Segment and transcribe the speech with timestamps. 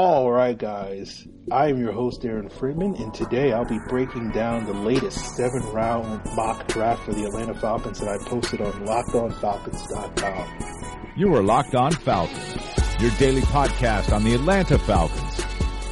[0.00, 1.26] All right, guys.
[1.50, 5.60] I am your host, Aaron Freeman, and today I'll be breaking down the latest seven
[5.72, 11.14] round mock draft for the Atlanta Falcons that I posted on LockedOnFalcons.com.
[11.16, 12.62] You are Locked On Falcons,
[13.00, 15.40] your daily podcast on the Atlanta Falcons,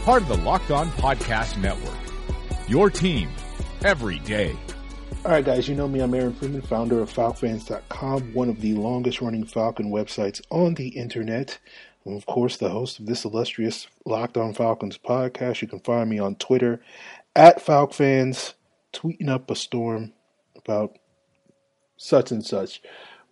[0.05, 1.99] part of the Locked On Podcast Network.
[2.69, 3.29] Your team
[3.85, 4.57] every day.
[5.25, 5.99] All right, guys, you know me.
[5.99, 10.91] I'm Aaron Freeman, founder of FalcFans.com, one of the longest running Falcon websites on the
[10.91, 11.59] internet.
[12.07, 15.61] And of course, the host of this illustrious Locked On Falcons podcast.
[15.61, 16.81] You can find me on Twitter
[17.35, 18.55] at FalcFans,
[18.93, 20.13] tweeting up a storm
[20.57, 20.99] about
[21.97, 22.81] such and such,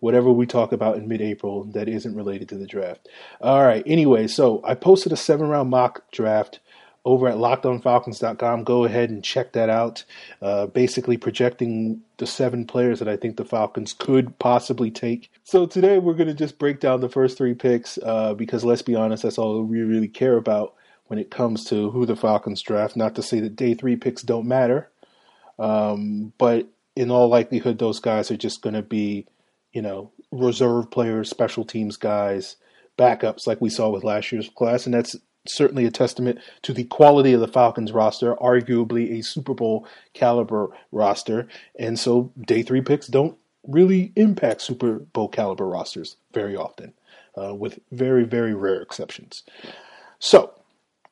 [0.01, 3.07] whatever we talk about in mid April that isn't related to the draft.
[3.39, 6.59] All right, anyway, so I posted a seven round mock draft
[7.05, 8.63] over at lockedonfalcons.com.
[8.63, 10.03] Go ahead and check that out.
[10.41, 15.29] Uh, basically, projecting the seven players that I think the Falcons could possibly take.
[15.43, 18.81] So today we're going to just break down the first three picks uh, because let's
[18.81, 20.73] be honest, that's all we really care about
[21.07, 22.95] when it comes to who the Falcons draft.
[22.95, 24.89] Not to say that day three picks don't matter,
[25.59, 29.27] um, but in all likelihood, those guys are just going to be,
[29.73, 32.55] you know, reserve players, special teams guys,
[32.97, 35.15] backups like we saw with last year's class, and that's
[35.47, 40.69] certainly a testament to the quality of the Falcons roster, arguably a Super Bowl caliber
[40.91, 41.47] roster.
[41.77, 46.93] And so day three picks don't really impact Super Bowl caliber rosters very often,
[47.37, 49.43] uh, with very, very rare exceptions.
[50.19, 50.53] So,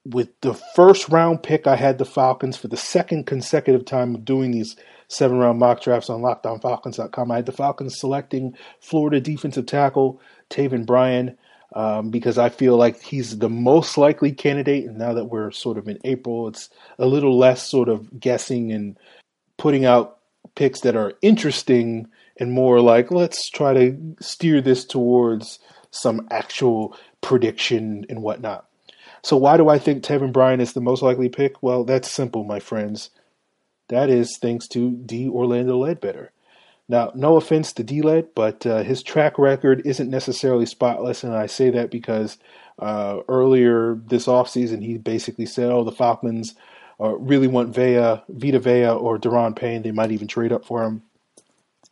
[0.06, 4.26] with the first round pick, I had the Falcons for the second consecutive time of
[4.26, 4.76] doing these
[5.08, 7.32] seven round mock drafts on LockedOnFalcons.com.
[7.32, 11.38] I had the Falcons selecting Florida defensive tackle Taven Bryan
[11.74, 14.86] um, because I feel like he's the most likely candidate.
[14.86, 18.72] And now that we're sort of in April, it's a little less sort of guessing
[18.72, 18.98] and
[19.58, 20.20] putting out
[20.56, 22.08] picks that are interesting
[22.38, 25.60] and more like let's try to steer this towards
[25.92, 28.68] some actual prediction and whatnot.
[29.24, 31.64] So why do I think Taven Bryan is the most likely pick?
[31.64, 33.10] Well, that's simple, my friends.
[33.88, 35.30] That is thanks to D.
[35.30, 36.33] Orlando Ledbetter.
[36.90, 41.46] Now, no offense to D-Led, but uh, his track record isn't necessarily spotless, and I
[41.46, 42.38] say that because
[42.78, 46.56] uh, earlier this offseason he basically said, "Oh, the Falcons
[47.00, 49.84] uh, really want Vea, Vita Vea, or Daron Payne.
[49.84, 51.04] They might even trade up for him."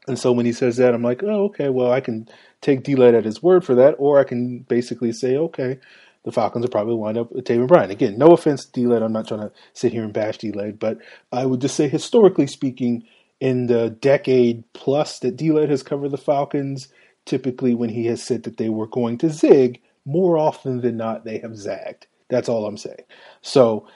[0.08, 1.70] And so when he says that, I'm like, "Oh, okay.
[1.70, 2.28] Well, I can
[2.60, 5.80] take D-Led at his word for that, or I can basically say, okay."
[6.24, 7.90] the Falcons will probably wind up with Taven Bryan.
[7.90, 9.02] Again, no offense to D-Led.
[9.02, 11.00] I'm not trying to sit here and bash D-Led, but
[11.32, 13.06] I would just say historically speaking,
[13.42, 16.88] in the decade plus that D-Led has covered the Falcons,
[17.26, 21.26] typically when he has said that they were going to zig, more often than not
[21.26, 22.08] they have zagged.
[22.30, 23.04] That's all I'm saying.
[23.42, 23.88] So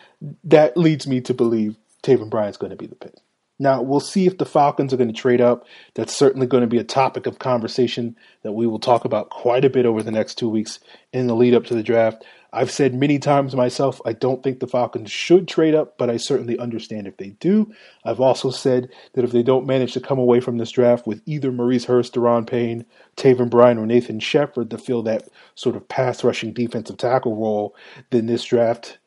[0.44, 3.16] that leads me to believe Taven Bryan's going to be the pick.
[3.57, 5.66] Now, we'll see if the Falcons are going to trade up.
[5.93, 9.63] That's certainly going to be a topic of conversation that we will talk about quite
[9.63, 10.79] a bit over the next two weeks
[11.13, 12.25] in the lead up to the draft.
[12.51, 16.16] I've said many times myself, I don't think the Falcons should trade up, but I
[16.16, 17.73] certainly understand if they do.
[18.05, 21.22] I've also said that if they don't manage to come away from this draft with
[21.25, 22.85] either Maurice Hurst, Daron Payne,
[23.17, 27.75] Taven Bryan, or Nathan Shepherd to fill that sort of pass rushing defensive tackle role,
[28.11, 28.99] then this draft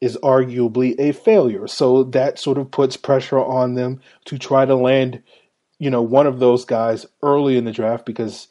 [0.00, 1.66] is arguably a failure.
[1.66, 5.22] So that sort of puts pressure on them to try to land,
[5.78, 8.48] you know, one of those guys early in the draft because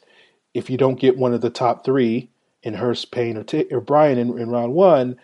[0.54, 2.30] if you don't get one of the top three,
[2.62, 5.16] in Hurst, Payne, or, T- or Bryan in, in round one,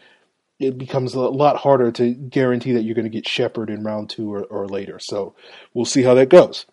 [0.59, 4.09] it becomes a lot harder to guarantee that you're going to get Shepherd in round
[4.11, 4.99] two or, or later.
[4.99, 5.35] So
[5.73, 6.67] we'll see how that goes.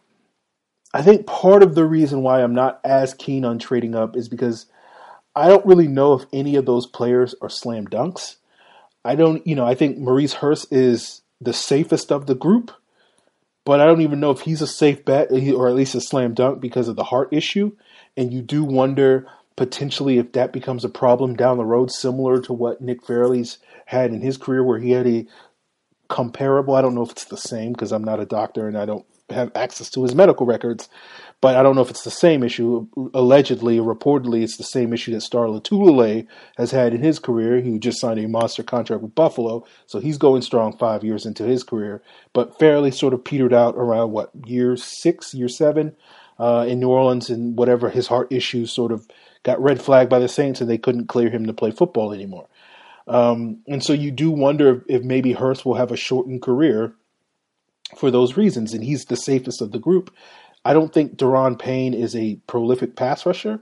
[0.94, 4.30] I think part of the reason why I'm not as keen on trading up is
[4.30, 4.68] because
[5.36, 8.36] I don't really know if any of those players are slam dunks.
[9.04, 12.72] I don't, you know, I think Maurice Hurst is the safest of the group,
[13.66, 16.34] but I don't even know if he's a safe bet or at least a slam
[16.34, 17.72] dunk because of the heart issue.
[18.16, 22.54] And you do wonder potentially if that becomes a problem down the road, similar to
[22.54, 25.26] what Nick Fairley's had in his career, where he had a
[26.08, 26.76] comparable.
[26.76, 29.06] I don't know if it's the same because I'm not a doctor and I don't
[29.30, 30.90] have access to his medical records,
[31.42, 32.88] but I don't know if it's the same issue.
[33.16, 37.60] Allegedly, reportedly, it's the same issue that Star Lotulelei has had in his career.
[37.60, 41.44] He just signed a monster contract with Buffalo, so he's going strong five years into
[41.44, 42.04] his career.
[42.32, 45.96] But Fairley sort of petered out around what year six, year seven
[46.38, 49.08] uh, in New Orleans, and whatever his heart issues sort of
[49.44, 52.48] got red flagged by the Saints and they couldn't clear him to play football anymore.
[53.08, 56.94] Um, and so you do wonder if, if maybe Hurst will have a shortened career
[57.98, 60.14] for those reasons, and he's the safest of the group.
[60.64, 63.62] I don't think Daron Payne is a prolific pass rusher.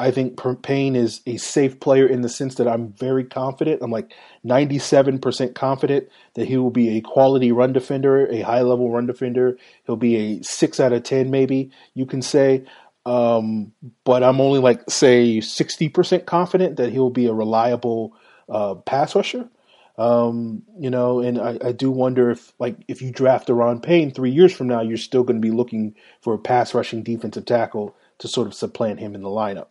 [0.00, 3.82] I think Payne is a safe player in the sense that I'm very confident.
[3.82, 4.14] I'm like
[4.46, 9.58] 97% confident that he will be a quality run defender, a high level run defender.
[9.84, 12.64] He'll be a 6 out of 10, maybe you can say.
[13.04, 13.72] Um,
[14.04, 18.16] but I'm only like say 60% confident that he'll be a reliable
[18.48, 19.50] uh, pass rusher.
[19.98, 24.12] Um, you know, and I, I, do wonder if, like, if you draft Daron Payne
[24.12, 27.44] three years from now, you're still going to be looking for a pass rushing defensive
[27.44, 29.68] tackle to sort of supplant him in the lineup.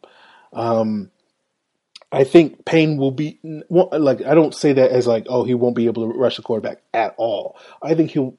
[0.53, 1.09] Um,
[2.11, 3.39] I think Payne will be
[3.69, 6.41] like I don't say that as like oh he won't be able to rush the
[6.41, 7.57] quarterback at all.
[7.83, 8.35] I think he'll.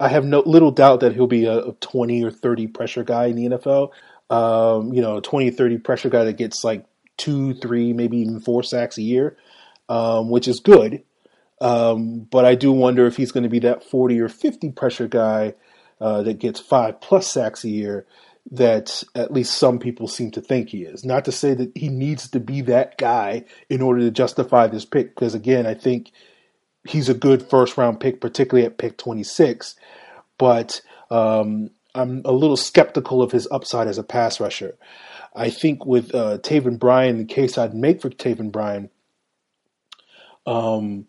[0.00, 3.26] I have no little doubt that he'll be a, a twenty or thirty pressure guy
[3.26, 3.90] in the NFL.
[4.30, 6.84] Um, you know, a 20, 30 pressure guy that gets like
[7.16, 9.36] two, three, maybe even four sacks a year,
[9.88, 11.02] um, which is good.
[11.60, 15.08] Um, but I do wonder if he's going to be that 40 or 50 pressure
[15.08, 15.54] guy
[16.00, 18.06] uh, that gets five plus sacks a year
[18.52, 21.04] that at least some people seem to think he is.
[21.04, 24.84] Not to say that he needs to be that guy in order to justify this
[24.86, 26.10] pick, because again, I think
[26.88, 29.76] he's a good first round pick, particularly at pick 26.
[30.38, 30.80] But
[31.10, 34.78] um, I'm a little skeptical of his upside as a pass rusher.
[35.34, 38.90] I think with uh, Taven Bryan, the case I'd make for Taven Bryan
[40.46, 41.06] um,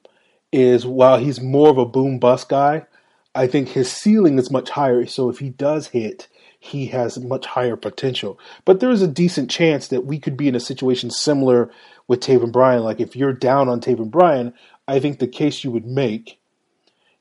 [0.51, 2.86] is while he's more of a boom bust guy,
[3.33, 5.06] I think his ceiling is much higher.
[5.06, 6.27] So if he does hit,
[6.59, 8.39] he has much higher potential.
[8.65, 11.71] But there's a decent chance that we could be in a situation similar
[12.07, 12.83] with Taven Bryan.
[12.83, 14.53] Like if you're down on Taven Bryan,
[14.88, 16.39] I think the case you would make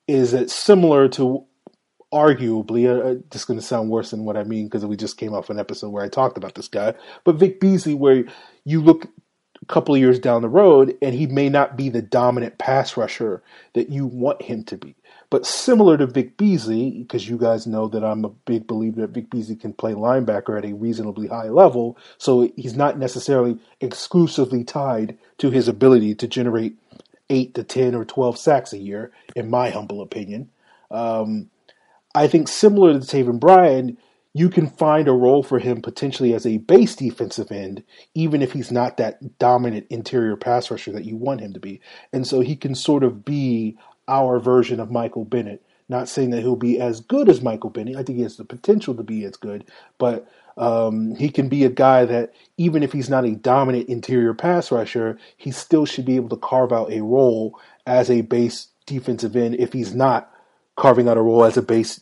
[0.09, 1.44] is that similar to
[2.12, 5.32] arguably, uh, is going to sound worse than what I mean because we just came
[5.32, 6.94] off an episode where I talked about this guy,
[7.25, 8.25] but Vic Beasley, where
[8.65, 9.06] you look
[9.62, 12.96] a couple of years down the road and he may not be the dominant pass
[12.96, 13.42] rusher
[13.74, 14.94] that you want him to be.
[15.30, 19.10] But similar to Vic Beasley, because you guys know that I'm a big believer that
[19.10, 24.64] Vic Beasley can play linebacker at a reasonably high level, so he's not necessarily exclusively
[24.64, 26.76] tied to his ability to generate
[27.28, 30.50] eight to ten or twelve sacks a year, in my humble opinion.
[30.90, 31.48] Um,
[32.12, 33.98] I think similar to Taven Bryan,
[34.32, 37.82] you can find a role for him potentially as a base defensive end,
[38.15, 41.81] even if he's not that dominant interior pass rusher that you want him to be.
[42.12, 45.65] And so he can sort of be our version of Michael Bennett.
[45.88, 47.97] Not saying that he'll be as good as Michael Bennett.
[47.97, 49.65] I think he has the potential to be as good,
[49.99, 54.35] but um, he can be a guy that even if he's not a dominant interior
[54.35, 58.69] pass rusher, he still should be able to carve out a role as a base
[58.87, 60.32] defensive end if he's not
[60.77, 62.00] carving out a role as a base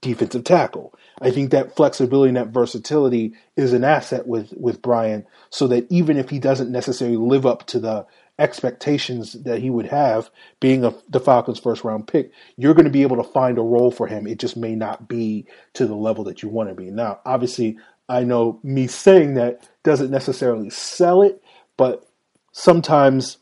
[0.00, 0.94] defensive tackle.
[1.20, 5.86] I think that flexibility and that versatility is an asset with with Bryan, so that
[5.90, 8.06] even if he doesn't necessarily live up to the
[8.38, 10.30] expectations that he would have
[10.60, 13.62] being a, the Falcons' first round pick, you're going to be able to find a
[13.62, 14.26] role for him.
[14.26, 16.90] It just may not be to the level that you want to be.
[16.90, 21.42] Now, obviously, I know me saying that doesn't necessarily sell it,
[21.76, 22.06] but
[22.52, 23.36] sometimes,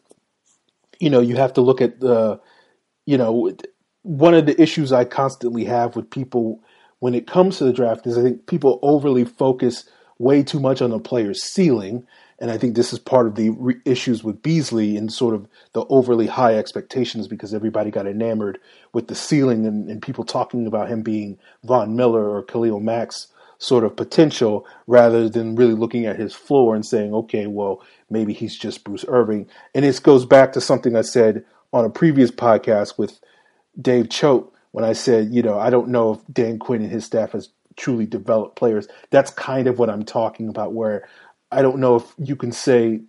[0.99, 2.40] you know, you have to look at the,
[3.06, 3.52] you know,
[4.08, 6.62] one of the issues I constantly have with people
[7.00, 9.84] when it comes to the draft is I think people overly focus
[10.19, 12.06] way too much on the player's ceiling
[12.38, 15.46] and I think this is part of the re- issues with Beasley and sort of
[15.75, 18.58] the overly high expectations because everybody got enamored
[18.94, 23.26] with the ceiling and, and people talking about him being Von Miller or Khalil Mack's
[23.58, 28.32] sort of potential rather than really looking at his floor and saying, okay, well, maybe
[28.32, 29.46] he's just Bruce Irvin.
[29.75, 31.44] And this goes back to something I said
[31.75, 33.20] on a previous podcast with
[33.80, 37.04] Dave Choate when I said, you know, I don't know if Dan Quinn and his
[37.04, 38.88] staff has truly developed players.
[39.10, 41.08] That's kind of what I'm talking about, where
[41.50, 43.00] I don't know if you can say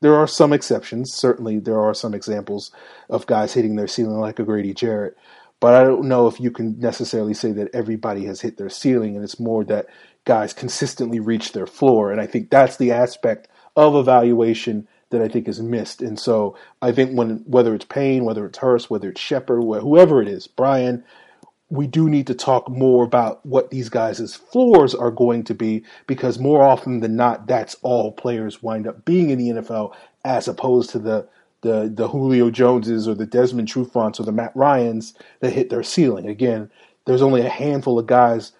[0.00, 1.12] there are some exceptions.
[1.12, 2.70] Certainly, there are some examples
[3.08, 5.16] of guys hitting their ceiling like a Grady Jarrett,
[5.60, 9.14] but I don't know if you can necessarily say that everybody has hit their ceiling,
[9.14, 9.86] and it's more that
[10.24, 12.10] guys consistently reach their floor.
[12.10, 16.02] And I think that's the aspect of evaluation that I think is missed.
[16.02, 20.20] And so I think when whether it's Payne, whether it's Hurst, whether it's Shepherd, whoever
[20.20, 21.02] it is, Bryan,
[21.70, 25.82] we do need to talk more about what these guys' floors are going to be
[26.06, 29.94] because more often than not, that's all players wind up being in the NFL
[30.24, 31.28] as opposed to the
[31.62, 35.82] the, the Julio Joneses or the Desmond Trufants or the Matt Ryans that hit their
[35.82, 36.28] ceiling.
[36.28, 36.70] Again,
[37.06, 38.52] there's only a handful of guys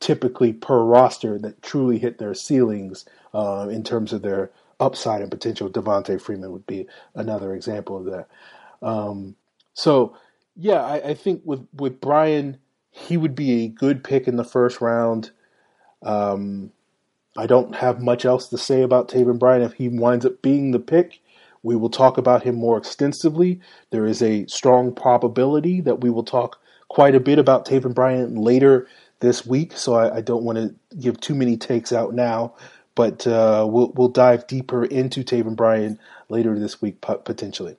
[0.00, 3.04] typically per roster that truly hit their ceilings
[3.34, 4.50] uh, in terms of their
[4.84, 5.70] upside and potential.
[5.70, 8.28] Devonta Freeman would be another example of that.
[8.86, 9.36] Um,
[9.72, 10.16] so
[10.56, 12.58] yeah, I, I, think with with Bryan,
[12.90, 15.30] he would be a good pick in the first round.
[16.02, 16.70] Um,
[17.36, 19.62] I don't have much else to say about Taven Bryan.
[19.62, 21.20] If he winds up being the pick,
[21.62, 23.60] we will talk about him more extensively.
[23.90, 28.36] There is a strong probability that we will talk quite a bit about Taven Bryan
[28.36, 28.86] later
[29.20, 29.76] this week.
[29.76, 32.54] So I, I don't want to give too many takes out now,
[32.94, 35.98] but uh, we'll we'll dive deeper into Taven Bryan
[36.28, 37.76] later this week potentially.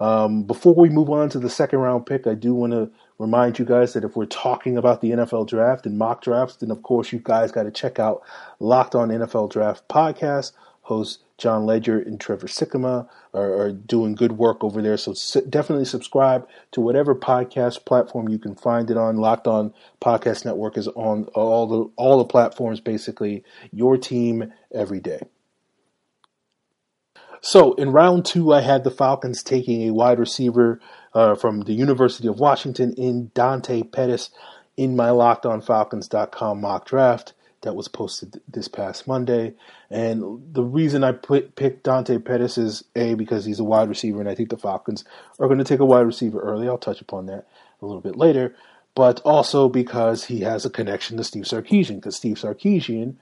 [0.00, 3.58] Um, before we move on to the second round pick, I do want to remind
[3.58, 6.82] you guys that if we're talking about the NFL draft and mock drafts, then of
[6.82, 8.22] course you guys got to check out
[8.58, 14.32] Locked On NFL Draft podcast hosts Jon Ledyard and Trevor Sikkema are, are doing good
[14.32, 14.96] work over there.
[14.96, 15.14] So
[15.48, 19.16] definitely subscribe to whatever podcast platform you can find it on.
[19.16, 22.80] Locked On Podcast Network is on all the all the platforms.
[22.80, 25.20] Basically, your team every day.
[27.40, 30.80] So in round two, I had the Falcons taking a wide receiver
[31.12, 34.30] uh, from the University of Washington in Dante Pettis
[34.76, 39.54] in my LockedOnFalcons.com mock draft that was posted this past Monday.
[39.90, 44.20] And the reason I put, picked Dante Pettis is A, because he's a wide receiver,
[44.20, 45.04] and I think the Falcons
[45.38, 46.68] are going to take a wide receiver early.
[46.68, 47.46] I'll touch upon that
[47.80, 48.54] a little bit later.
[48.94, 53.14] But also because he has a connection to Steve Sarkisian, because Steve Sarkisian,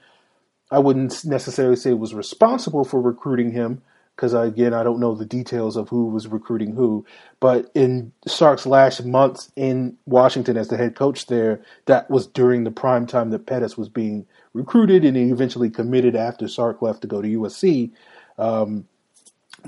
[0.69, 3.81] I wouldn't necessarily say was responsible for recruiting him,
[4.21, 7.03] because again, I don't know the details of who was recruiting who.
[7.39, 12.63] But in Sark's last months in Washington as the head coach there, that was during
[12.63, 17.01] the prime time that Pettis was being recruited, and he eventually committed after Sark left
[17.01, 17.89] to go to USC.
[18.37, 18.87] Um,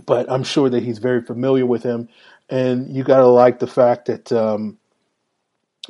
[0.06, 2.08] but I'm sure that he's very familiar with him,
[2.48, 4.78] and you got to like the fact that um,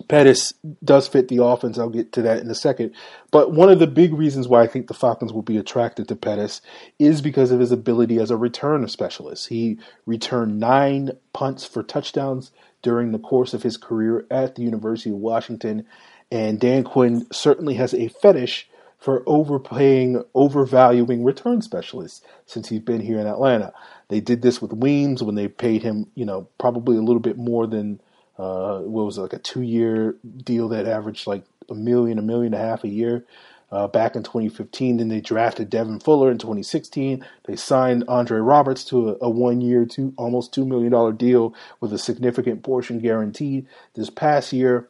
[0.07, 1.77] Pettis does fit the offense.
[1.77, 2.93] I'll get to that in a second.
[3.29, 6.15] But one of the big reasons why I think the Falcons will be attracted to
[6.15, 6.62] Pettis
[6.97, 9.50] is because of his ability as a return specialist.
[9.50, 15.12] He returned nine punts for touchdowns during the course of his career at the University
[15.12, 15.85] of Washington.
[16.31, 23.01] And Dan Quinn certainly has a fetish for overpaying, overvaluing return specialists since he's been
[23.01, 23.71] here in Atlanta.
[24.07, 27.38] They did this with Weems when they paid him, you know, probably a little bit
[27.38, 28.01] more than–
[28.43, 32.21] uh, what was it, like a two year deal that averaged like a million, a
[32.21, 33.25] million and a half a year.
[33.71, 34.97] Uh, back in 2015.
[34.97, 37.25] Then they drafted Devin Fuller in 2016.
[37.45, 41.91] They signed Andre Roberts to a, a one year, two almost $2 million deal with
[41.91, 44.89] a significant portion guaranteed this past year.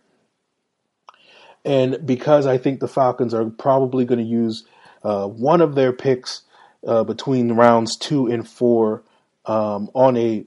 [1.63, 4.65] And because I think the Falcons are probably going to use
[5.01, 6.41] uh, one of their picks
[6.85, 9.03] uh, between rounds two and four
[9.45, 10.45] um, on a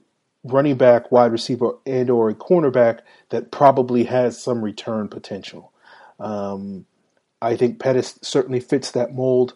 [0.51, 2.99] running back, wide receiver, and or a cornerback
[3.29, 5.71] that probably has some return potential.
[6.19, 6.85] Um,
[7.41, 9.53] I think Pettis certainly fits that mold.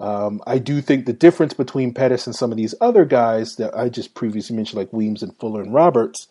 [0.00, 3.76] Um, I do think the difference between Pettis and some of these other guys that
[3.76, 6.28] I just previously mentioned, like Weems and Fuller and Roberts,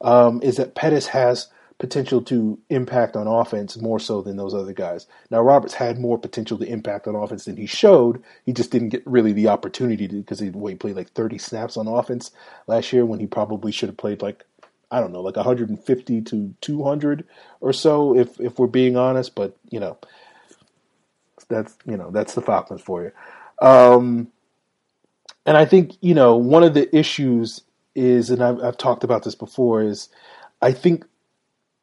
[0.00, 1.48] um, is that Pettis has
[1.78, 5.06] potential to impact on offense more so than those other guys.
[5.30, 8.22] Now, Roberts had more potential to impact on offense than he showed.
[8.44, 11.76] He just didn't get really the opportunity to because he, he played like 30 snaps
[11.76, 12.32] on offense
[12.66, 14.44] last year when he probably should have played like
[14.90, 17.24] I don't know, like 150 to 200
[17.60, 19.34] or so, if if we're being honest.
[19.34, 19.98] But you know,
[21.48, 23.12] that's you know that's the Falcons for you.
[23.60, 24.28] Um,
[25.44, 27.62] and I think you know one of the issues
[27.94, 30.08] is, and I've, I've talked about this before, is
[30.62, 31.04] I think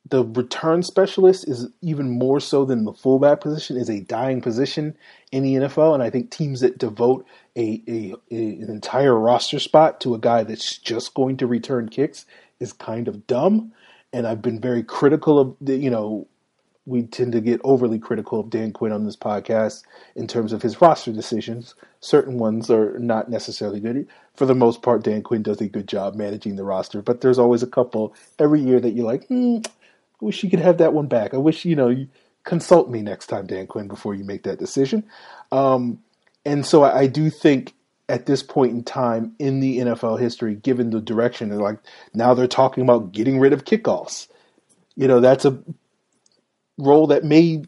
[0.07, 4.95] the return specialist is even more so than the fullback position is a dying position
[5.31, 9.59] in the NFL, and I think teams that devote a, a, a, an entire roster
[9.59, 12.25] spot to a guy that's just going to return kicks
[12.59, 13.73] is kind of dumb.
[14.13, 16.27] And I've been very critical of the, you know,
[16.85, 19.81] we tend to get overly critical of Dan Quinn on this podcast
[20.15, 21.73] in terms of his roster decisions.
[21.99, 24.07] Certain ones are not necessarily good.
[24.35, 27.39] For the most part, Dan Quinn does a good job managing the roster, but there's
[27.39, 29.59] always a couple every year that you're like, hmm,
[30.21, 31.33] wish you could have that one back.
[31.33, 32.07] I wish, you know, you
[32.43, 35.03] consult me next time, Dan Quinn, before you make that decision.
[35.51, 35.99] Um,
[36.45, 37.73] and so I, I, do think
[38.07, 41.79] at this point in time in the NFL history, given the direction, they're like
[42.13, 44.27] now they're talking about getting rid of kickoffs.
[44.95, 45.57] You know, that's a
[46.77, 47.63] role that may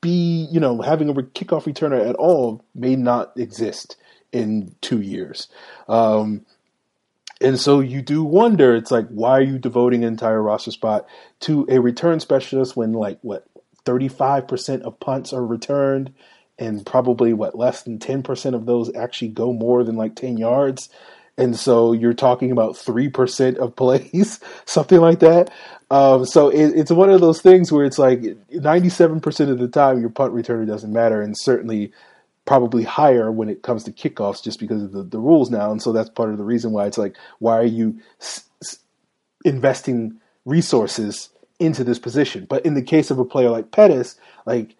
[0.00, 3.96] be, you know, having a kickoff returner at all may not exist
[4.32, 5.48] in two years.
[5.88, 6.44] Um,
[7.44, 11.06] and so you do wonder, it's like, why are you devoting an entire roster spot
[11.40, 13.46] to a return specialist when, like, what,
[13.84, 16.14] 35% of punts are returned
[16.58, 20.88] and probably, what, less than 10% of those actually go more than like 10 yards?
[21.36, 25.50] And so you're talking about 3% of plays, something like that.
[25.90, 30.00] Um, so it, it's one of those things where it's like 97% of the time
[30.00, 31.20] your punt returner doesn't matter.
[31.20, 31.92] And certainly
[32.44, 35.70] probably higher when it comes to kickoffs just because of the, the rules now.
[35.70, 38.78] And so that's part of the reason why it's like, why are you s- s-
[39.44, 42.46] investing resources into this position?
[42.48, 44.76] But in the case of a player like Pettis, like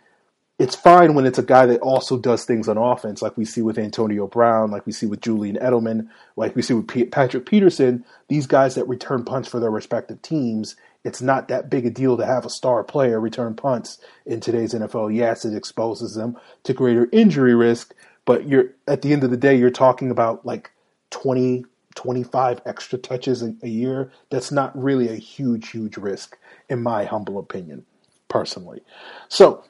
[0.59, 3.63] it's fine when it's a guy that also does things on offense, like we see
[3.63, 7.47] with Antonio Brown, like we see with Julian Edelman, like we see with P- Patrick
[7.47, 8.05] Peterson.
[8.29, 12.17] These guys that return punts for their respective teams it's not that big a deal
[12.17, 15.15] to have a star player return punts in today's NFL.
[15.15, 17.95] Yes, it exposes them to greater injury risk,
[18.25, 20.71] but you're at the end of the day, you're talking about like
[21.11, 24.11] 20, 25 extra touches a, a year.
[24.31, 26.39] That's not really a huge, huge risk,
[26.71, 27.85] in my humble opinion,
[28.29, 28.83] personally.
[29.29, 29.63] So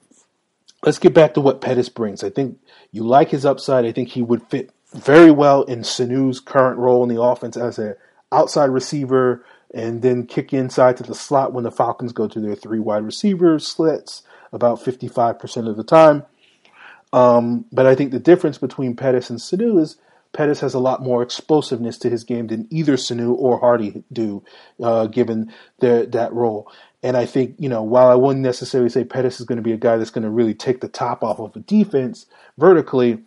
[0.85, 2.23] let's get back to what Pettis brings.
[2.23, 2.59] I think
[2.93, 3.85] you like his upside.
[3.85, 7.81] I think he would fit very well in Sanu's current role in the offense as
[7.81, 7.97] an
[8.31, 12.55] outside receiver and then kick inside to the slot when the Falcons go to their
[12.55, 16.23] three wide receiver slits about 55% of the time.
[17.13, 19.97] Um, but I think the difference between Pettis and Sanu is
[20.33, 24.45] Pettis has a lot more explosiveness to his game than either Sanu or Hardy do,
[24.83, 26.71] uh, given that role.
[27.03, 29.73] And I think, you know, while I wouldn't necessarily say Pettis is going to be
[29.73, 32.27] a guy that's going to really take the top off of a defense
[32.59, 33.23] vertically,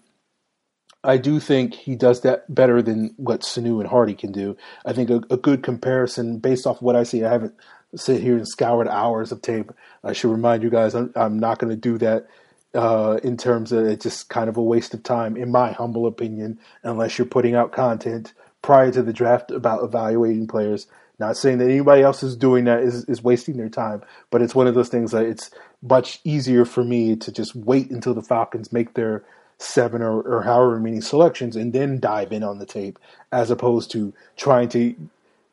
[1.03, 4.57] I do think he does that better than what Sanu and Hardy can do.
[4.85, 7.53] I think a, a good comparison based off what I see, I haven't
[7.95, 9.71] sit here and scoured hours of tape.
[10.03, 12.27] I should remind you guys, I'm, I'm not going to do that
[12.73, 16.05] uh, in terms of it's just kind of a waste of time, in my humble
[16.05, 20.87] opinion, unless you're putting out content prior to the draft about evaluating players.
[21.19, 24.53] Not saying that anybody else is doing that is, is wasting their time, but it's
[24.53, 25.49] one of those things that it's
[25.81, 29.23] much easier for me to just wait until the Falcons make their
[29.59, 32.99] seven or, or however many selections and then dive in on the tape
[33.31, 34.95] as opposed to trying to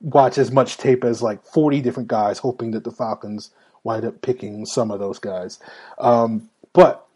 [0.00, 3.50] watch as much tape as like 40 different guys hoping that the Falcons
[3.82, 5.58] wind up picking some of those guys.
[5.98, 7.06] Um, but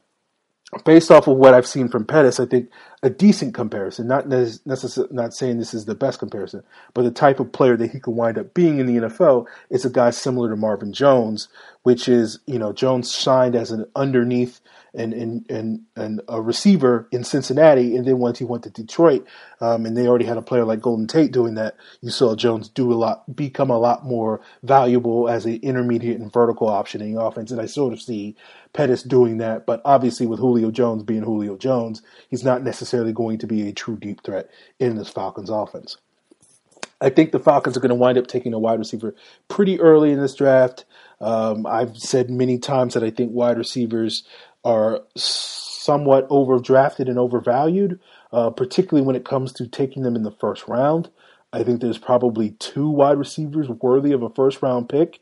[0.85, 2.71] based off of what I've seen from Pettis, I think
[3.03, 6.63] a decent comparison, not necessarily not saying this is the best comparison,
[6.95, 9.85] but the type of player that he could wind up being in the NFL is
[9.85, 11.49] a guy similar to Marvin Jones,
[11.85, 14.61] which is, you know, Jones signed as an underneath
[14.95, 19.25] and and and, and a receiver in Cincinnati, and then once he went to Detroit,
[19.61, 22.69] um, and they already had a player like Golden Tate doing that, you saw Jones
[22.69, 27.15] do a lot, become a lot more valuable as an intermediate and vertical option in
[27.15, 28.35] the offense, and I sort of see
[28.73, 33.39] Pettis doing that, but obviously with Julio Jones being Julio Jones, he's not necessarily going
[33.39, 35.97] to be a true deep threat in this Falcons offense.
[37.01, 39.15] I think the Falcons are going to wind up taking a wide receiver
[39.47, 40.85] pretty early in this draft.
[41.21, 44.25] Um, I've said many times that I think wide receivers
[44.65, 48.01] are somewhat overdrafted and overvalued,
[48.33, 51.09] uh, particularly when it comes to taking them in the first round.
[51.53, 55.21] I think there's probably two wide receivers worthy of a first round pick,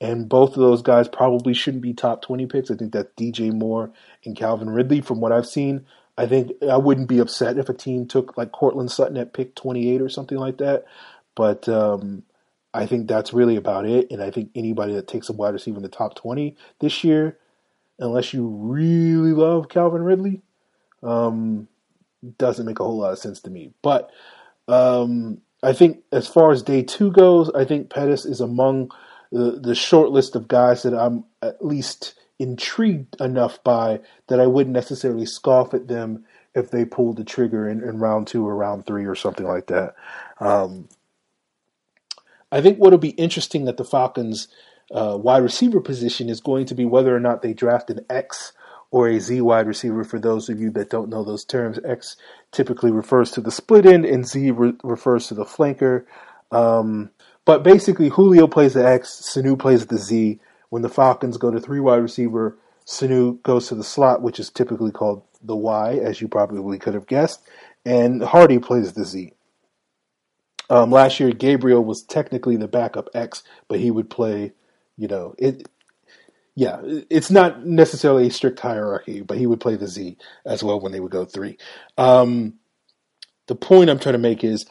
[0.00, 2.70] and both of those guys probably shouldn't be top 20 picks.
[2.70, 3.90] I think that's DJ Moore
[4.24, 5.84] and Calvin Ridley from what I've seen.
[6.18, 9.54] I think I wouldn't be upset if a team took like Courtland Sutton at pick
[9.54, 10.84] 28 or something like that.
[11.34, 12.22] But um,
[12.72, 14.10] I think that's really about it.
[14.10, 17.38] And I think anybody that takes a wide receiver in the top 20 this year
[17.98, 20.42] unless you really love Calvin Ridley,
[21.02, 21.68] um,
[22.38, 23.72] doesn't make a whole lot of sense to me.
[23.82, 24.10] But
[24.68, 28.90] um, I think as far as day two goes, I think Pettis is among
[29.32, 34.46] the, the short list of guys that I'm at least intrigued enough by that I
[34.46, 38.56] wouldn't necessarily scoff at them if they pulled the trigger in, in round two or
[38.56, 39.94] round three or something like that.
[40.40, 40.88] Um,
[42.50, 44.48] I think what'll be interesting that the Falcons
[44.90, 48.52] uh, wide receiver position is going to be whether or not they draft an X
[48.90, 50.04] or a Z wide receiver.
[50.04, 52.16] For those of you that don't know those terms, X
[52.52, 56.04] typically refers to the split end, and Z re- refers to the flanker.
[56.52, 57.10] Um,
[57.44, 60.40] but basically, Julio plays the X, Sanu plays the Z.
[60.76, 64.50] When the Falcons go to three wide receiver, Sanu goes to the slot, which is
[64.50, 67.40] typically called the Y, as you probably could have guessed,
[67.86, 69.32] and Hardy plays the Z.
[70.68, 74.52] Um, last year, Gabriel was technically the backup X, but he would play
[74.98, 75.66] you know, it.
[76.54, 80.78] Yeah, it's not necessarily a strict hierarchy, but he would play the Z as well
[80.78, 81.56] when they would go three.
[81.96, 82.58] Um,
[83.46, 84.66] the point I'm trying to make is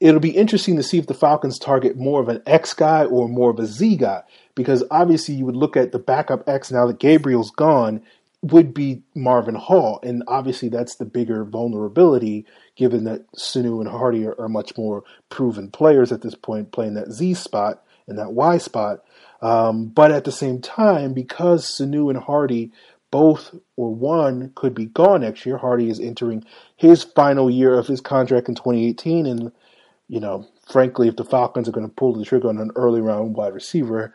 [0.00, 3.28] it'll be interesting to see if the Falcons target more of an X guy or
[3.28, 4.22] more of a Z guy,
[4.54, 8.02] because obviously you would look at the backup X now that Gabriel's gone
[8.42, 12.44] would be Marvin Hall, and obviously that's the bigger vulnerability
[12.76, 16.94] given that Sanu and Hardy are, are much more proven players at this point playing
[16.94, 19.00] that Z spot and that Y spot.
[19.42, 22.72] Um, but at the same time, because Sanu and Hardy
[23.10, 26.44] both or one could be gone next year, Hardy is entering
[26.76, 29.26] his final year of his contract in 2018.
[29.26, 29.52] And,
[30.08, 33.00] you know, frankly, if the Falcons are going to pull the trigger on an early
[33.00, 34.14] round wide receiver,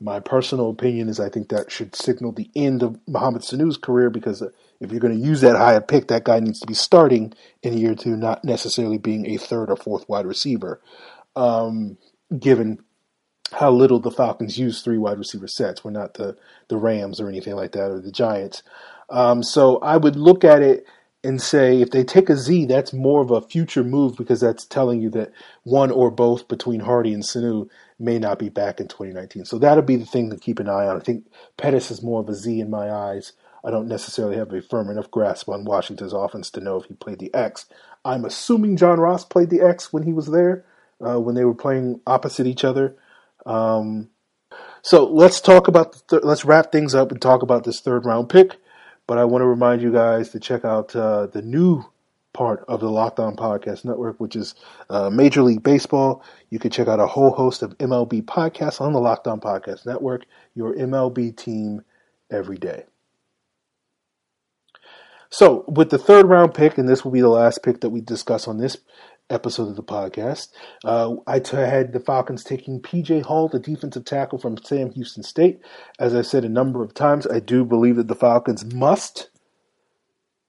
[0.00, 4.10] my personal opinion is I think that should signal the end of Mohamed Sanu's career
[4.10, 4.42] because
[4.80, 7.32] if you're going to use that high a pick, that guy needs to be starting
[7.62, 10.80] in year two, not necessarily being a third or fourth wide receiver.
[11.36, 11.98] Um,
[12.36, 12.78] given
[13.52, 15.84] how little the Falcons use three wide receiver sets.
[15.84, 16.36] We're not the
[16.68, 18.62] the Rams or anything like that or the Giants.
[19.10, 20.86] Um, so I would look at it
[21.24, 24.66] and say if they take a Z, that's more of a future move because that's
[24.66, 25.32] telling you that
[25.62, 29.44] one or both between Hardy and Sanu may not be back in 2019.
[29.44, 30.96] So that'll be the thing to keep an eye on.
[30.96, 33.32] I think Pettis is more of a Z in my eyes.
[33.64, 36.94] I don't necessarily have a firm enough grasp on Washington's offense to know if he
[36.94, 37.66] played the X.
[38.04, 40.64] I'm assuming John Ross played the X when he was there,
[41.00, 42.96] uh, when they were playing opposite each other.
[43.46, 44.08] Um,
[44.82, 48.28] so let's talk about th- let's wrap things up and talk about this third round
[48.28, 48.56] pick.
[49.12, 51.84] But I want to remind you guys to check out uh, the new
[52.32, 54.54] part of the Locked On Podcast Network, which is
[54.88, 56.24] uh, Major League Baseball.
[56.48, 59.84] You can check out a whole host of MLB podcasts on the Locked On Podcast
[59.84, 61.82] Network, your MLB team
[62.30, 62.84] every day.
[65.28, 68.00] So, with the third round pick, and this will be the last pick that we
[68.00, 68.78] discuss on this
[69.30, 70.48] episode of the podcast,
[70.84, 75.22] uh, I t- had the Falcons taking PJ Hall, the defensive tackle from Sam Houston
[75.22, 75.60] State.
[75.98, 79.30] As I said a number of times, I do believe that the Falcons must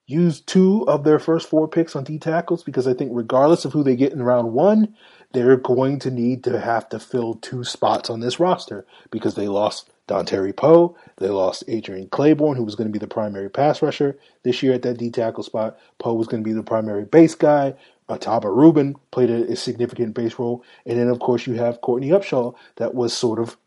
[0.05, 3.73] use two of their first four picks on D tackles because I think, regardless of
[3.73, 4.95] who they get in round one,
[5.33, 9.47] they're going to need to have to fill two spots on this roster because they
[9.47, 13.81] lost Dontari Poe, they lost Adrian Clayborn, who was going to be the primary pass
[13.81, 15.77] rusher this year at that D tackle spot.
[15.97, 17.73] Poe was going to be the primary base guy.
[18.17, 22.09] Ahtyba Rubin played a, a, significant base role, and then of course you have Courtney
[22.09, 23.57] Upshaw that was sort of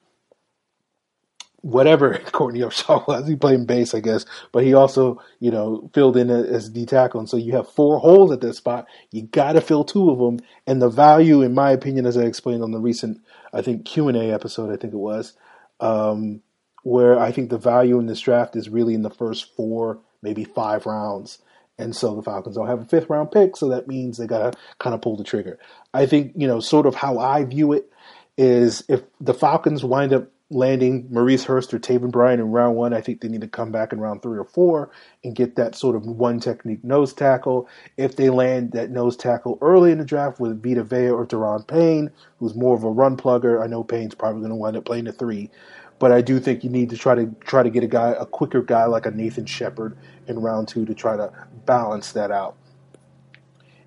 [1.67, 3.27] whatever Courtney Upshaw was.
[3.27, 7.21] He played base, I guess, but he also, you know, filled in as D tackle.
[7.21, 8.87] And so you have four holes at that spot.
[9.11, 10.39] You got to fill two of them.
[10.67, 13.21] And the value, in my opinion, as I explained on the recent,
[13.53, 15.35] I think Q and A episode, I think it was,
[15.81, 16.43] um,
[16.83, 20.45] where I think the value in this draft is really in the first four, maybe
[20.45, 21.39] five rounds.
[21.79, 24.53] And so the Falcons don't have a fifth round pick, so that means they got
[24.53, 25.59] to kind of pull the trigger.
[25.93, 27.91] I think, you know, sort of how I view it
[28.39, 32.95] is if the Falcons wind up landing Maurice Hurst or Taven Bryan in round one.
[32.95, 34.91] I think they need to come back in round three or four
[35.25, 37.69] and get that sort of one technique nose tackle.
[37.97, 41.67] If they land that nose tackle early in the draft with Vita Vea or Daron
[41.67, 44.85] Payne, who's more of a run plugger, I know Payne's probably going to wind up
[44.85, 45.51] playing the three.
[45.99, 48.27] But I do think you need to try to try to get a guy, a
[48.27, 51.33] quicker guy like a Nathan Shepherd in round two to try to
[51.65, 52.57] balance that out.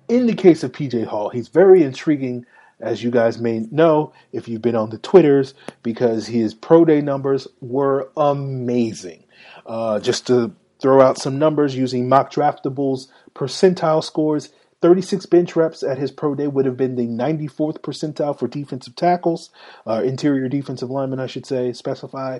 [0.08, 2.46] In the case of PJ Hall, he's very intriguing
[2.80, 7.00] as you guys may know if you've been on the Twitters, because his pro day
[7.00, 9.24] numbers were amazing.
[9.66, 14.50] Uh, just to throw out some numbers using mock draftables percentile scores.
[14.80, 18.96] 36 bench reps at his pro day would have been the 94th percentile for defensive
[18.96, 19.50] tackles,
[19.86, 22.38] uh, interior defensive linemen, I should say, specify.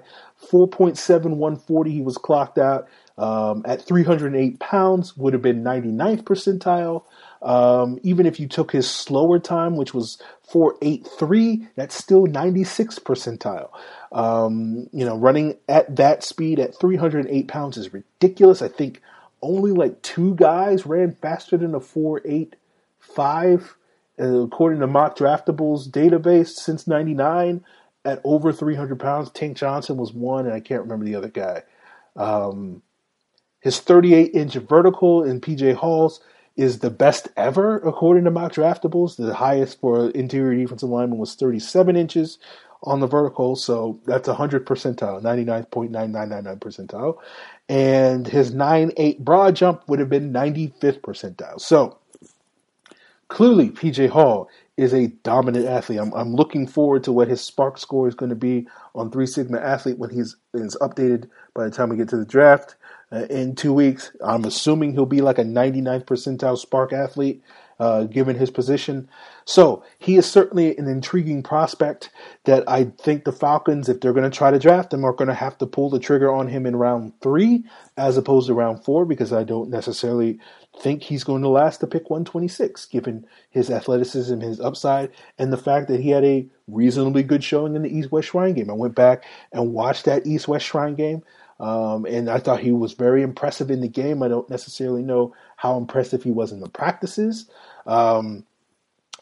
[0.51, 7.05] 4.7140 he was clocked out um, at 308 pounds, would have been 99th percentile.
[7.43, 13.71] Um, even if you took his slower time, which was 483, that's still 96 percentile.
[14.13, 18.63] Um, you know, running at that speed at 308 pounds is ridiculous.
[18.63, 19.03] I think
[19.43, 23.77] only like two guys ran faster than a 485,
[24.19, 27.65] uh, according to Mock Draftables database since 99
[28.05, 29.31] at over 300 pounds.
[29.31, 31.63] Tank Johnson was one, and I can't remember the other guy.
[32.17, 32.83] Um,
[33.61, 36.21] his 38 inch vertical in PJ Hall's
[36.57, 39.17] is the best ever according to mock draftables.
[39.17, 42.39] The highest for interior defensive lineman was 37 inches
[42.83, 47.17] on the vertical, so that's 100 percentile, 99.9999 percentile.
[47.71, 51.61] And his 9-8 broad jump would have been 95th percentile.
[51.61, 51.99] So
[53.29, 56.01] clearly, PJ Hall is a dominant athlete.
[56.01, 59.27] I'm, I'm looking forward to what his SPARQ score is going to be on Three
[59.27, 62.75] Sigma Athlete when he's is updated by the time we get to the draft
[63.13, 64.11] uh, in two weeks.
[64.25, 67.43] I'm assuming he'll be like a 99th percentile SPARQ athlete,
[67.81, 69.09] uh, given his position.
[69.47, 72.11] So he is certainly an intriguing prospect
[72.45, 75.29] that I think the Falcons, if they're going to try to draft him, are going
[75.29, 77.65] to have to pull the trigger on him in round three
[77.97, 80.39] as opposed to round four because I don't necessarily
[80.79, 85.57] think he's going to last to pick 126, given his athleticism, his upside, and the
[85.57, 88.71] fact that he had a reasonably good showing in the East West Shrine game.
[88.71, 91.23] I went back and watched that East West Shrine game.
[91.59, 94.23] Um, and I thought he was very impressive in the game.
[94.23, 97.51] I don't necessarily know how impressive he was in the practices.
[97.87, 98.45] Um,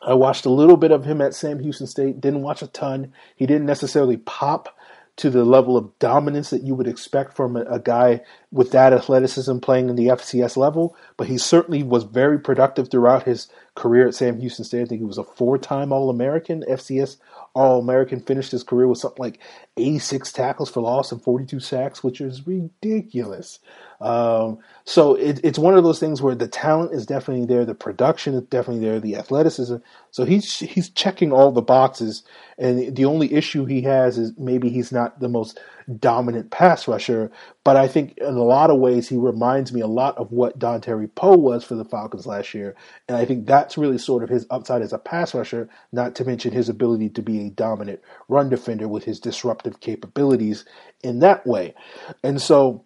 [0.01, 3.13] I watched a little bit of him at Sam Houston State, didn't watch a ton.
[3.37, 4.77] He didn't necessarily pop
[5.17, 8.21] to the level of dominance that you would expect from a, a, guy
[8.53, 13.25] with that athleticism playing in the FCS level, but he certainly was very productive throughout
[13.25, 14.83] his career at Sam Houston State.
[14.83, 17.17] I think he was a four time All American, FCS
[17.55, 19.39] All American, finished his career with something like
[19.77, 23.61] 86 tackles for loss and 42 sacks, which is ridiculous.
[24.01, 27.75] Um, so it, it's one of those things where the talent is definitely there, the
[27.75, 29.77] production is definitely there, the athleticism.
[30.11, 32.25] So he's he's checking all the boxes,
[32.59, 35.61] and the only issue he has is maybe he's not the most
[35.97, 37.31] dominant pass rusher.
[37.65, 40.59] But I think in a lot of ways he reminds me a lot of what
[40.59, 42.75] Dontari Poe was for the Falcons last year,
[43.09, 45.69] and I think that's really sort of his upside as a pass rusher.
[45.93, 50.65] Not to mention his ability to be a dominant run defender with his disruptive capabilities
[51.03, 51.75] in that way,
[52.23, 52.85] and so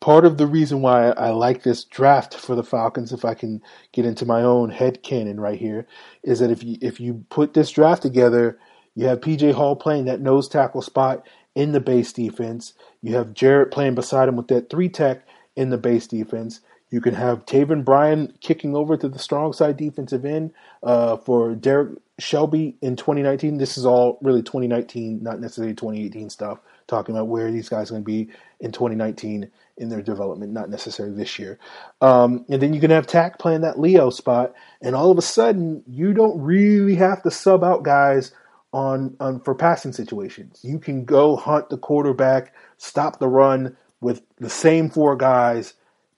[0.00, 3.60] part of the reason why I like this draft for the Falcons, if I can
[3.92, 5.86] get into my own head canon right here,
[6.22, 8.58] is that if you if you put this draft together,
[8.94, 11.26] you have PJ Hall playing that nose tackle spot
[11.60, 12.72] in the base defense.
[13.02, 16.60] You have Jarrett playing beside him with that three tech in the base defense.
[16.88, 21.54] You can have Taven Bryan kicking over to the strong side defensive end uh, for
[21.54, 23.58] Derrick Shelby in 2019.
[23.58, 26.60] This is all really 2019, not necessarily 2018 stuff.
[26.86, 30.70] Talking about where these guys are going to be in 2019 in their development, not
[30.70, 31.58] necessarily this year.
[32.00, 35.22] Um, and then you can have Takk playing that Leo spot, and all of a
[35.22, 38.32] sudden you don't really have to sub out guys
[38.72, 40.60] on, on for passing situations.
[40.62, 45.74] You can go hunt the quarterback, stop the run with the same four guys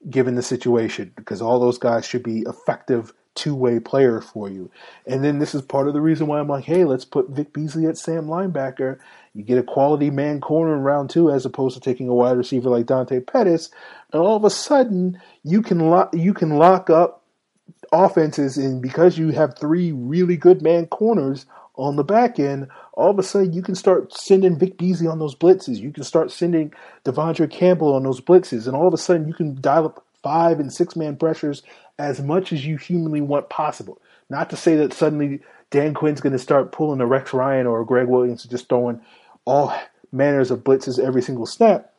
[0.09, 4.71] given the situation because all those guys should be effective two way player for you.
[5.07, 7.53] And then this is part of the reason why I'm like, hey, let's put Vic
[7.53, 8.99] Beasley at Sam linebacker.
[9.35, 12.37] You get a quality man corner in round two as opposed to taking a wide
[12.37, 13.71] receiver like Dante Pettis,
[14.13, 17.23] and all of a sudden you can lock you can lock up
[17.91, 23.11] offenses and because you have three really good man corners on the back end, all
[23.11, 25.79] of a sudden you can start sending Vic Beasley on those blitzes.
[25.79, 26.73] You can start sending
[27.05, 30.61] De'Vondre Campbell on those blitzes, and all of a sudden you can dial up five
[30.61, 31.63] and six man pressures
[31.99, 34.01] as much as you humanly want possible.
[34.29, 37.81] Not to say that suddenly Dan Quinn's going to start pulling a Rex Ryan or
[37.81, 39.01] a Gregg Williams and just throwing
[39.45, 39.75] all
[40.13, 41.93] manners of blitzes every single snap,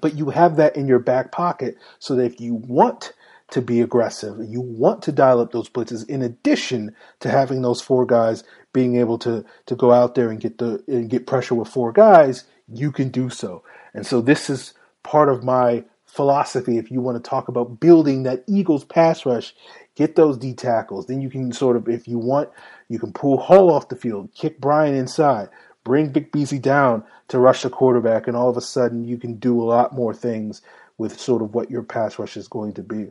[0.00, 3.12] but you have that in your back pocket so that if you want
[3.50, 7.80] to be aggressive, you want to dial up those blitzes in addition to having those
[7.80, 11.54] four guys being able to to go out there and get the and get pressure
[11.54, 13.62] with four guys, you can do so.
[13.94, 18.24] And so this is part of my philosophy if you want to talk about building
[18.24, 19.54] that Eagles pass rush,
[19.94, 21.06] get those D tackles.
[21.06, 22.50] Then you can sort of if you want,
[22.88, 25.48] you can pull Hull off the field, kick Bryan inside,
[25.84, 29.34] bring Vic Beasley down to rush the quarterback, and all of a sudden you can
[29.34, 30.60] do a lot more things
[30.98, 33.10] with sort of what your pass rush is going to be.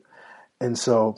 [0.60, 1.18] And so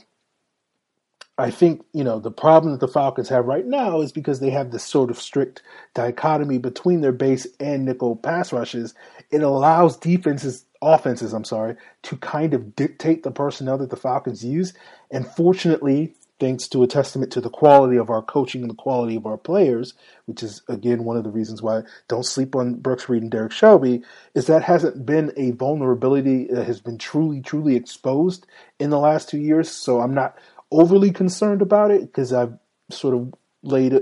[1.39, 4.49] I think, you know, the problem that the Falcons have right now is because they
[4.49, 5.61] have this sort of strict
[5.93, 8.93] dichotomy between their base and nickel pass rushes.
[9.31, 14.43] It allows defenses, offenses, I'm sorry, to kind of dictate the personnel that the Falcons
[14.43, 14.73] use.
[15.11, 19.15] And fortunately, thanks to a testament to the quality of our coaching and the quality
[19.15, 19.93] of our players,
[20.25, 23.51] which is again one of the reasons why don't sleep on Brooks Reed and Derrick
[23.51, 24.01] Shelby,
[24.33, 28.47] is that hasn't been a vulnerability that has been truly, truly exposed
[28.79, 29.69] in the last two years.
[29.69, 30.37] So I'm not
[30.71, 32.53] overly concerned about it because I've
[32.89, 33.93] sort of laid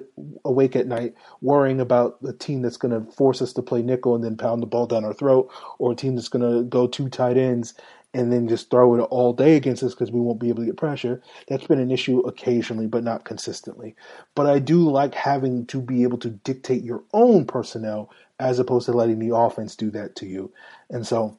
[0.45, 4.13] awake at night worrying about the team that's going to force us to play nickel
[4.13, 6.87] and then pound the ball down our throat, or a team that's going to go
[6.87, 7.73] two tight ends
[8.13, 10.65] and then just throw it all day against us because we won't be able to
[10.65, 11.21] get pressure.
[11.47, 13.95] That's been an issue occasionally, but not consistently.
[14.35, 18.85] But I do like having to be able to dictate your own personnel as opposed
[18.85, 20.51] to letting the offense do that to you.
[20.89, 21.37] And so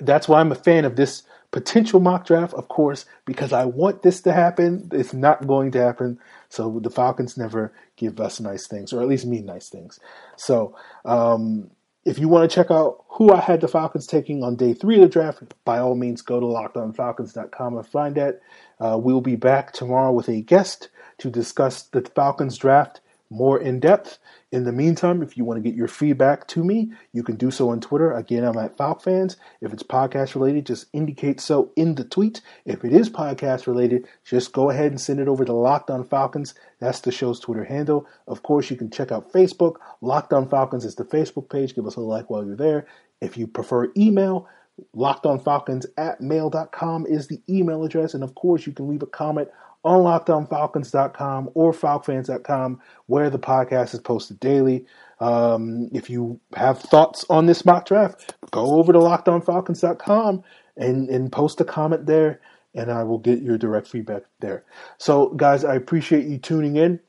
[0.00, 4.02] that's why I'm a fan of this potential mock draft, of course, because I want
[4.02, 4.88] this to happen.
[4.92, 6.18] It's not going to happen.
[6.48, 9.98] So the Falcons never give us nice things, or at least me nice things.
[10.36, 11.70] So um,
[12.08, 14.96] if you want to check out who I had the Falcons taking on day three
[14.96, 18.40] of the draft, by all means, go to lockedonfalcons.com and find that.
[18.80, 23.80] Uh, we'll be back tomorrow with a guest to discuss the Falcons draft more in
[23.80, 24.18] depth.
[24.50, 27.50] In the meantime, if you want to get your feedback to me, you can do
[27.50, 28.12] so on Twitter.
[28.12, 29.36] Again, I'm at FalcFans.
[29.60, 32.40] If it's podcast related, just indicate so in the tweet.
[32.64, 36.04] If it is podcast related, just go ahead and send it over to Locked On
[36.04, 36.54] Falcons.
[36.80, 38.06] That's the show's Twitter handle.
[38.26, 39.76] Of course, you can check out Facebook.
[40.00, 41.74] Locked On Falcons is the Facebook page.
[41.74, 42.86] Give us a like while you're there.
[43.20, 44.48] If you prefer email,
[44.94, 48.14] lockedonfalcons at mail.com is the email address.
[48.14, 49.48] And of course, you can leave a comment
[49.84, 54.86] on lockedonfalcons.com or falcfans.com where the podcast is posted daily.
[55.20, 60.42] Um, if you have thoughts on this mock draft, go over to lockedonfalcons.com
[60.76, 62.40] and, and post a comment there,
[62.74, 64.64] and I will get your direct feedback there.
[64.98, 67.00] So, guys, I appreciate you tuning in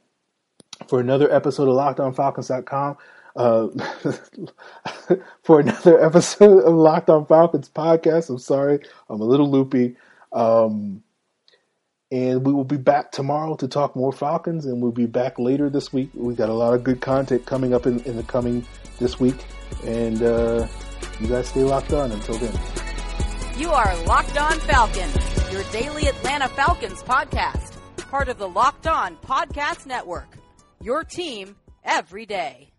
[0.87, 2.97] for another episode of lockedonfalcons.com.
[3.35, 3.67] Uh,
[5.43, 8.29] for another episode of Locked On Falcons podcast.
[8.29, 9.95] I'm sorry, I'm a little loopy.
[10.33, 11.03] Um,
[12.11, 15.69] and we will be back tomorrow to talk more Falcons, and we'll be back later
[15.69, 16.09] this week.
[16.13, 18.65] We got a lot of good content coming up in, in the coming
[18.99, 19.45] this week,
[19.85, 20.67] and uh,
[21.19, 22.59] you guys stay locked on until then.
[23.57, 27.77] You are Locked On Falcons, your daily Atlanta Falcons podcast,
[28.09, 30.37] part of the Locked On Podcast Network.
[30.81, 32.71] Your team every day.